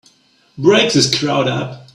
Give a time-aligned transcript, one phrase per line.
[0.57, 1.87] Break this crowd up!